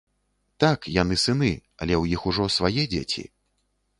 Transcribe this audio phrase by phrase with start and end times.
[0.63, 1.51] Так, яны сыны,
[1.81, 3.27] але ў іх ужо свае дзеці.